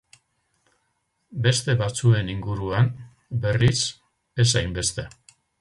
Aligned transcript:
Beste 1.49 1.75
batzuen 1.83 2.33
inguruan, 2.37 2.91
berriz, 3.47 3.77
ez 4.47 4.51
hainbeste. 4.63 5.11